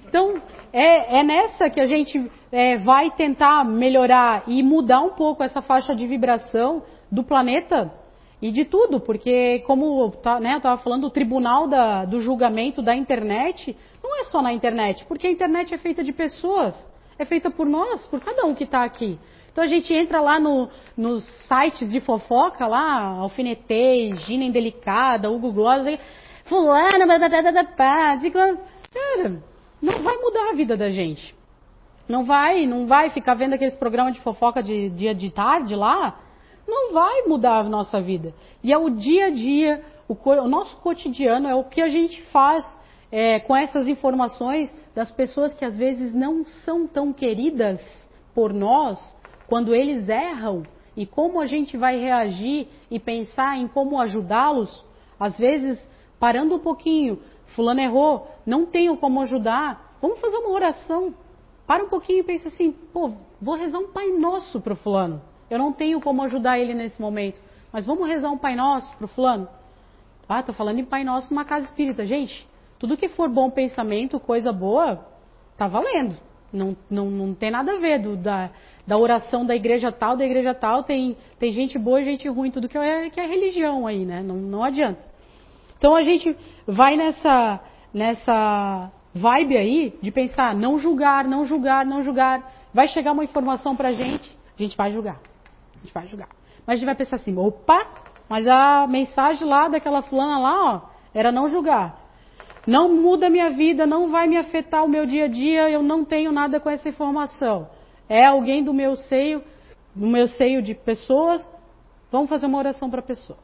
[0.09, 0.41] Então,
[0.73, 5.61] é, é nessa que a gente é, vai tentar melhorar e mudar um pouco essa
[5.61, 7.93] faixa de vibração do planeta
[8.41, 12.81] e de tudo, porque como tá, né, eu estava falando, o tribunal da, do julgamento
[12.81, 16.75] da internet não é só na internet, porque a internet é feita de pessoas,
[17.19, 19.19] é feita por nós, por cada um que está aqui.
[19.53, 25.53] Então a gente entra lá no, nos sites de fofoca, lá, Alfinetei, Gina Indelicada, Hugo
[25.53, 25.99] Gloss,
[26.45, 27.07] fulano,
[28.93, 29.43] cara,
[29.81, 31.35] não vai mudar a vida da gente.
[32.09, 36.21] Não vai, não vai ficar vendo aqueles programas de fofoca de dia de tarde lá,
[36.67, 38.35] não vai mudar a nossa vida.
[38.63, 42.21] E é o dia a dia, o, o nosso cotidiano, é o que a gente
[42.33, 42.65] faz
[43.13, 47.81] é, com essas informações das pessoas que às vezes não são tão queridas
[48.35, 48.99] por nós,
[49.51, 50.63] quando eles erram
[50.97, 54.85] e como a gente vai reagir e pensar em como ajudá-los,
[55.19, 55.77] às vezes
[56.21, 61.13] parando um pouquinho, fulano errou, não tenho como ajudar, vamos fazer uma oração.
[61.67, 63.11] Para um pouquinho e pensa assim, pô,
[63.41, 65.21] vou rezar um Pai Nosso para o fulano.
[65.51, 67.41] Eu não tenho como ajudar ele nesse momento.
[67.73, 69.49] Mas vamos rezar um Pai Nosso para o fulano?
[70.29, 72.07] Ah, estou falando em Pai Nosso numa casa espírita.
[72.07, 75.05] Gente, tudo que for bom pensamento, coisa boa,
[75.57, 76.17] tá valendo.
[76.53, 78.51] Não, não, não tem nada a ver do, da,
[78.87, 80.83] da oração da igreja tal, da igreja tal.
[80.83, 84.23] Tem, tem gente boa e gente ruim, tudo que é, que é religião aí, né?
[84.23, 85.01] Não, não adianta.
[85.79, 86.37] Então a gente
[86.67, 87.61] vai nessa,
[87.95, 92.53] nessa vibe aí de pensar, não julgar, não julgar, não julgar.
[92.73, 95.21] Vai chegar uma informação pra gente, a gente vai julgar.
[95.75, 96.29] A gente vai julgar.
[96.67, 97.87] Mas a gente vai pensar assim, opa,
[98.29, 100.81] mas a mensagem lá daquela fulana lá, ó,
[101.15, 102.00] era não julgar.
[102.71, 106.05] Não muda minha vida, não vai me afetar o meu dia a dia, eu não
[106.05, 107.69] tenho nada com essa informação.
[108.09, 109.43] É alguém do meu seio,
[109.93, 111.45] do meu seio de pessoas,
[112.13, 113.41] vamos fazer uma oração para a pessoa.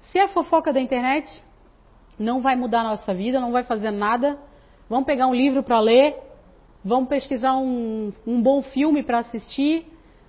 [0.00, 1.30] Se é fofoca da internet,
[2.18, 4.36] não vai mudar a nossa vida, não vai fazer nada.
[4.90, 6.16] Vamos pegar um livro para ler,
[6.84, 9.86] vamos pesquisar um, um bom filme para assistir,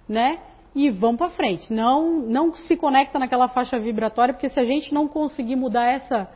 [0.07, 0.39] né?
[0.75, 1.73] e vamos para frente.
[1.73, 6.29] Não, não se conecta naquela faixa vibratória, porque se a gente não conseguir mudar essa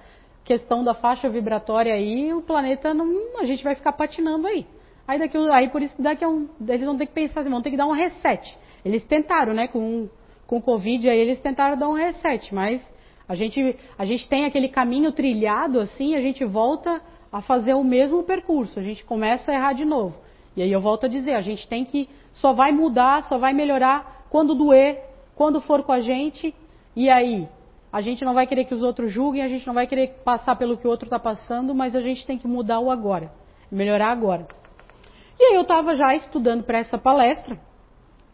[0.43, 4.65] questão da faixa vibratória aí, o planeta não, a gente vai ficar patinando aí.
[5.07, 7.71] Aí daqui, aí por isso daqui um, eles vão ter que pensar assim, vão ter
[7.71, 8.57] que dar um reset.
[8.83, 10.09] Eles tentaram, né, com
[10.47, 12.81] com o Covid aí eles tentaram dar um reset, mas
[13.27, 17.01] a gente a gente tem aquele caminho trilhado assim, a gente volta
[17.31, 20.17] a fazer o mesmo percurso, a gente começa a errar de novo.
[20.55, 23.53] E aí eu volto a dizer, a gente tem que só vai mudar, só vai
[23.53, 25.01] melhorar quando doer,
[25.35, 26.53] quando for com a gente,
[26.95, 27.47] e aí?
[27.91, 30.55] A gente não vai querer que os outros julguem, a gente não vai querer passar
[30.55, 33.31] pelo que o outro está passando, mas a gente tem que mudar o agora,
[33.69, 34.47] melhorar agora.
[35.37, 37.59] E aí eu estava já estudando para essa palestra,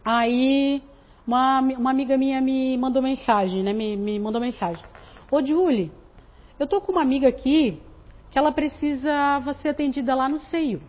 [0.04, 0.82] aí
[1.26, 3.72] uma, uma, amiga minha me mandou mensagem, né?
[3.72, 4.82] Me, me mandou mensagem.
[5.30, 5.90] Ô Julie,
[6.58, 7.82] eu tô com uma amiga aqui
[8.30, 10.80] que ela precisava ser atendida lá no seio.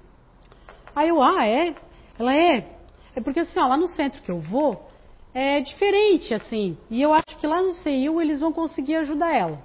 [0.96, 1.74] Aí eu, ah, é?
[2.18, 2.78] Ela é.
[3.16, 4.89] É porque assim, ó, lá no centro que eu vou,
[5.34, 6.78] é diferente, assim.
[6.90, 9.60] E eu acho que lá no CIU eles vão conseguir ajudar ela.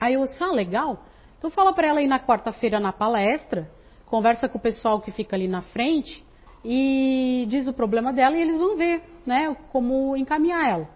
[0.00, 1.04] Aí eu disse, ah, legal.
[1.38, 3.70] Então fala para ela ir na quarta-feira na palestra,
[4.06, 6.24] conversa com o pessoal que fica ali na frente
[6.64, 10.88] e diz o problema dela e eles vão ver, né, como encaminhar ela.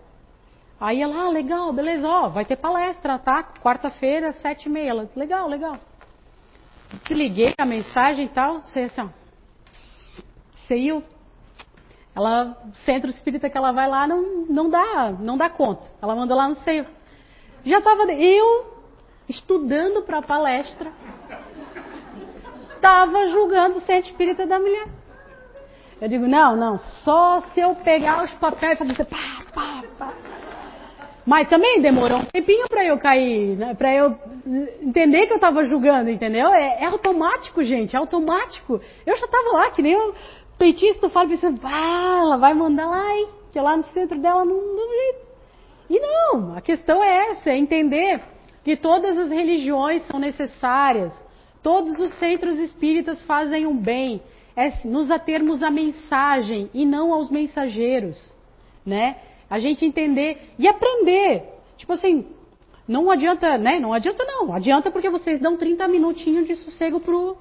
[0.80, 3.44] Aí ela, ah, legal, beleza, ó, vai ter palestra, tá?
[3.62, 4.90] Quarta-feira, sete e meia.
[4.90, 5.78] Ela, legal, legal.
[7.04, 9.08] Desliguei a mensagem e tal, sei assim, ó.
[10.66, 11.02] CIU,
[12.14, 15.82] ela, centro espírita que ela vai lá não, não dá, não dá conta.
[16.00, 16.86] Ela manda lá no seio.
[17.64, 18.72] Já estava eu
[19.28, 20.92] estudando para a palestra.
[22.74, 24.88] estava julgando o centro espírita da mulher.
[26.00, 30.12] Eu digo, não, não, só se eu pegar os papéis para você, pá, pá, pá.
[31.24, 33.74] Mas também demorou um tempinho para eu cair, né?
[33.74, 34.18] para eu
[34.82, 36.52] entender que eu estava julgando, entendeu?
[36.52, 38.80] É, é, automático, gente, é automático.
[39.06, 39.94] Eu já estava lá, que nem
[40.54, 43.28] o peitista fala, pensando, ah, ela vai mandar lá, hein?
[43.52, 45.32] Que lá no centro dela não, não jeito.
[45.90, 48.22] E não, a questão é essa, é entender
[48.64, 51.12] que todas as religiões são necessárias,
[51.62, 54.22] todos os centros espíritas fazem um bem,
[54.56, 58.16] é nos atermos à mensagem e não aos mensageiros,
[58.84, 59.16] né?
[59.50, 61.44] A gente entender e aprender.
[61.76, 62.26] Tipo assim,
[62.86, 63.78] não adianta, né?
[63.78, 64.52] Não adianta não.
[64.52, 67.36] Adianta porque vocês dão 30 minutinhos de sossego pro,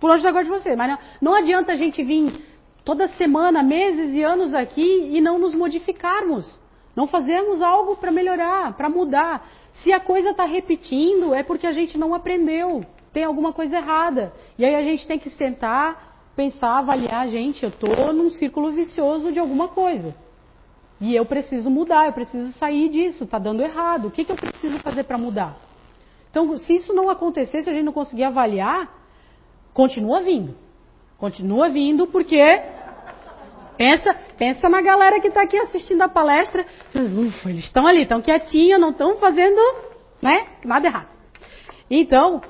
[0.00, 0.76] pro anjo da guarda de vocês.
[0.76, 2.32] Mas não, não adianta a gente vir
[2.86, 6.58] toda semana, meses e anos aqui e não nos modificarmos.
[6.94, 9.44] Não fazermos algo para melhorar, para mudar.
[9.72, 12.86] Se a coisa está repetindo, é porque a gente não aprendeu.
[13.12, 14.32] Tem alguma coisa errada.
[14.56, 19.32] E aí a gente tem que sentar, pensar, avaliar, gente, eu estou num círculo vicioso
[19.32, 20.14] de alguma coisa.
[21.00, 24.06] E eu preciso mudar, eu preciso sair disso, está dando errado.
[24.06, 25.56] O que, que eu preciso fazer para mudar?
[26.30, 28.88] Então, se isso não acontecer, se a gente não conseguir avaliar,
[29.74, 30.65] continua vindo.
[31.18, 32.36] Continua vindo, porque
[33.76, 36.66] pensa, pensa na galera que está aqui assistindo a palestra.
[36.94, 39.60] Ufa, eles estão ali, estão quietinhos, não estão fazendo
[40.20, 41.08] né, nada errado.
[41.90, 42.42] Então,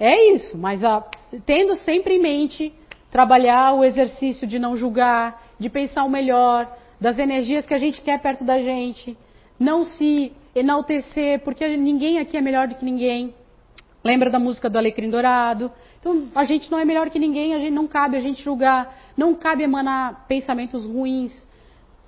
[0.00, 1.04] é isso, mas a,
[1.44, 2.72] tendo sempre em mente
[3.10, 6.68] trabalhar o exercício de não julgar, de pensar o melhor,
[7.00, 9.16] das energias que a gente quer perto da gente,
[9.58, 13.34] não se enaltecer, porque ninguém aqui é melhor do que ninguém.
[14.02, 15.70] Lembra da música do Alecrim Dourado?
[16.04, 18.94] Então, a gente não é melhor que ninguém, a gente não cabe a gente julgar,
[19.16, 21.32] não cabe emanar pensamentos ruins.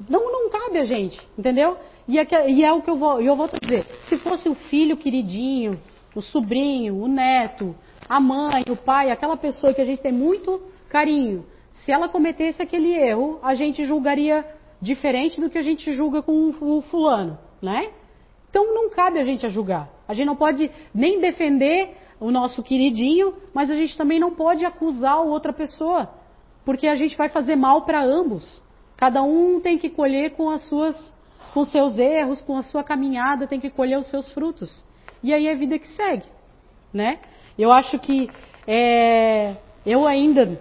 [0.07, 1.79] Não, não cabe a gente, entendeu?
[2.07, 3.87] E é, e é o que eu vou, eu vou dizer.
[4.07, 5.81] Se fosse o filho queridinho,
[6.15, 7.75] o sobrinho, o neto,
[8.07, 12.61] a mãe, o pai, aquela pessoa que a gente tem muito carinho, se ela cometesse
[12.61, 14.45] aquele erro, a gente julgaria
[14.79, 17.89] diferente do que a gente julga com o fulano, né?
[18.51, 19.89] Então não cabe a gente a julgar.
[20.07, 24.65] A gente não pode nem defender o nosso queridinho, mas a gente também não pode
[24.65, 26.11] acusar outra pessoa,
[26.65, 28.63] porque a gente vai fazer mal para ambos.
[28.97, 31.17] Cada um tem que colher com as suas
[31.53, 34.85] com seus erros, com a sua caminhada, tem que colher os seus frutos.
[35.23, 36.27] E aí é a vida que segue,
[36.93, 37.19] né?
[37.59, 38.29] Eu acho que
[38.67, 40.61] é, eu ainda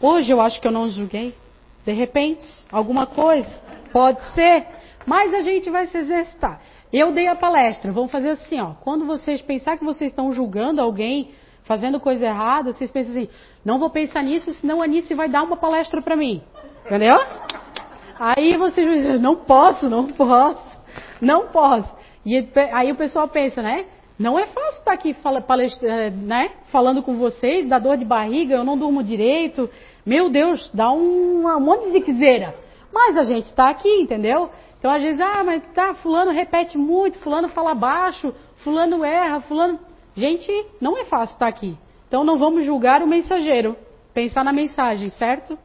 [0.00, 1.34] hoje eu acho que eu não julguei,
[1.84, 3.48] de repente, alguma coisa,
[3.92, 4.66] pode ser,
[5.06, 6.60] mas a gente vai se exercitar.
[6.92, 8.74] Eu dei a palestra, vamos fazer assim, ó.
[8.82, 11.30] Quando vocês pensar que vocês estão julgando alguém,
[11.62, 13.28] fazendo coisa errada, vocês pensam assim,
[13.64, 16.42] não vou pensar nisso, senão a Anice vai dar uma palestra para mim.
[16.84, 17.16] Entendeu?
[18.18, 20.80] Aí vocês vão dizer, não posso, não posso,
[21.20, 21.96] não posso.
[22.26, 23.86] E aí o pessoal pensa, né?
[24.18, 25.14] Não é fácil estar aqui
[25.46, 26.50] palestra, né?
[26.70, 29.70] falando com vocês, dá dor de barriga, eu não durmo direito,
[30.04, 32.54] meu Deus, dá um, um monte de ziquezeira.
[32.92, 34.50] Mas a gente está aqui, entendeu?
[34.78, 39.78] Então às vezes, ah, mas tá, fulano repete muito, fulano fala baixo, fulano erra, fulano.
[40.16, 40.50] Gente,
[40.80, 41.76] não é fácil estar aqui.
[42.08, 43.76] Então não vamos julgar o mensageiro.
[44.12, 45.56] Pensar na mensagem, certo?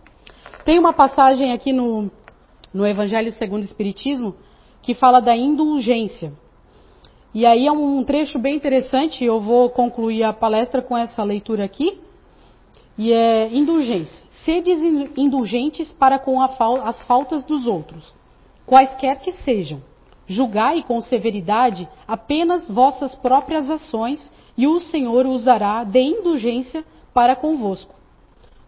[0.63, 2.11] Tem uma passagem aqui no,
[2.73, 4.35] no Evangelho segundo o Espiritismo
[4.81, 6.31] que fala da indulgência.
[7.33, 11.63] E aí é um trecho bem interessante, eu vou concluir a palestra com essa leitura
[11.63, 11.99] aqui.
[12.97, 14.24] E é indulgência.
[14.45, 14.79] Sedes
[15.17, 18.13] indulgentes para com as faltas dos outros,
[18.63, 19.81] quaisquer que sejam.
[20.27, 27.93] Julgai com severidade apenas vossas próprias ações, e o Senhor usará de indulgência para convosco,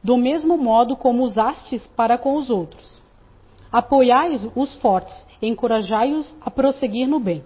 [0.03, 3.01] do mesmo modo como usastes para com os outros.
[3.71, 7.43] Apoiai os fortes, encorajai-os a prosseguir no bem.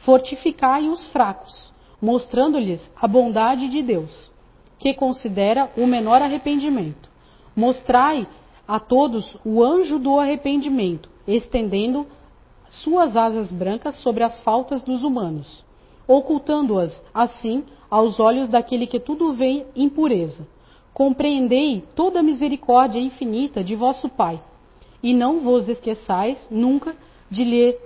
[0.00, 4.30] Fortificai os fracos, mostrando-lhes a bondade de Deus,
[4.78, 7.09] que considera o menor arrependimento.
[7.54, 8.26] Mostrai
[8.66, 12.06] a todos o anjo do arrependimento, estendendo
[12.68, 15.64] suas asas brancas sobre as faltas dos humanos,
[16.06, 20.46] ocultando-as, assim, aos olhos daquele que tudo vê impureza.
[20.94, 24.40] Compreendei toda a misericórdia infinita de vosso Pai,
[25.02, 26.94] e não vos esqueçais nunca
[27.30, 27.76] de lhe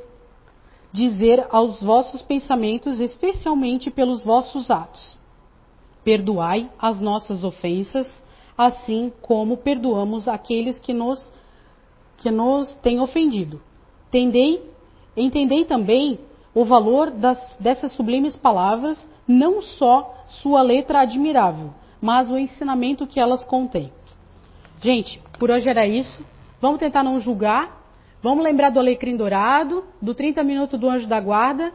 [0.92, 5.16] dizer aos vossos pensamentos, especialmente pelos vossos atos.
[6.04, 8.22] Perdoai as nossas ofensas,
[8.56, 11.30] assim como perdoamos aqueles que nos,
[12.18, 13.60] que nos têm ofendido.
[14.10, 14.62] Tendei,
[15.16, 16.18] entendei também
[16.54, 23.18] o valor das, dessas sublimes palavras, não só sua letra admirável, mas o ensinamento que
[23.18, 23.92] elas contêm.
[24.80, 26.24] Gente, por hoje era isso.
[26.60, 27.82] Vamos tentar não julgar.
[28.22, 31.72] Vamos lembrar do alecrim dourado, do 30 minutos do anjo da guarda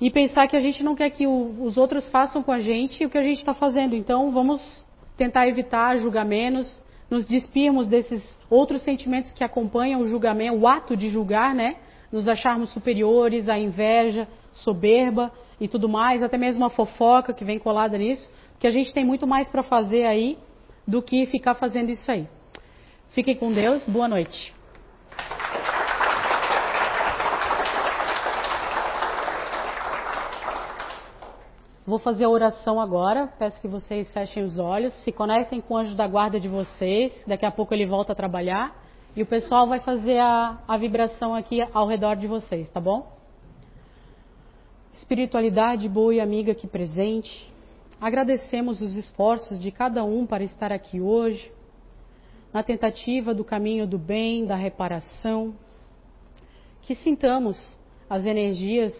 [0.00, 3.04] e pensar que a gente não quer que o, os outros façam com a gente
[3.04, 3.94] o que a gente está fazendo.
[3.94, 4.86] Então vamos
[5.18, 11.10] tentar evitar julgamentos, nos despirmos desses outros sentimentos que acompanham o julgamento, o ato de
[11.10, 11.76] julgar, né?
[12.10, 17.58] Nos acharmos superiores, a inveja, soberba e tudo mais, até mesmo a fofoca que vem
[17.58, 20.38] colada nisso, que a gente tem muito mais para fazer aí
[20.86, 22.26] do que ficar fazendo isso aí.
[23.10, 24.57] Fiquem com Deus, boa noite.
[31.88, 33.32] Vou fazer a oração agora.
[33.38, 37.24] Peço que vocês fechem os olhos, se conectem com o anjo da guarda de vocês.
[37.26, 38.76] Daqui a pouco ele volta a trabalhar.
[39.16, 43.10] E o pessoal vai fazer a, a vibração aqui ao redor de vocês, tá bom?
[44.92, 47.50] Espiritualidade boa e amiga aqui presente.
[47.98, 51.50] Agradecemos os esforços de cada um para estar aqui hoje,
[52.52, 55.54] na tentativa do caminho do bem, da reparação.
[56.82, 57.58] Que sintamos
[58.10, 58.92] as energias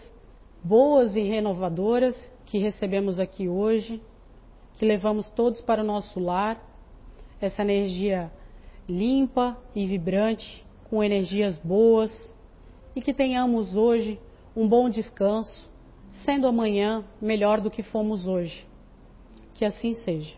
[0.63, 2.15] boas e renovadoras
[2.49, 4.01] que recebemos aqui hoje,
[4.75, 6.59] que levamos todos para o nosso lar,
[7.39, 8.31] essa energia
[8.87, 12.11] limpa e vibrante, com energias boas,
[12.95, 14.19] e que tenhamos hoje
[14.55, 15.69] um bom descanso,
[16.25, 18.65] sendo amanhã melhor do que fomos hoje.
[19.53, 20.35] Que assim seja.